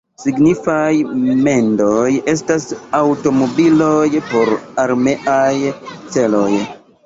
[0.21, 0.93] Signifaj
[1.47, 2.67] mendoj estas
[3.01, 4.01] aŭtomobiloj
[4.33, 4.53] por
[4.89, 5.55] armeaj
[5.93, 6.51] celoj.